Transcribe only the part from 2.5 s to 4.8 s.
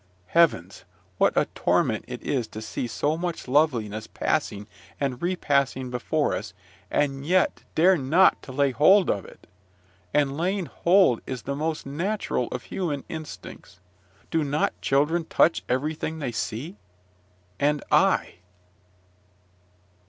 see so much loveliness passing